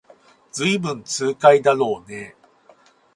[0.51, 2.35] ずいぶん痛快だろうねえ